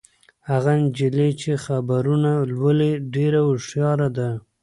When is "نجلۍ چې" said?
0.81-1.51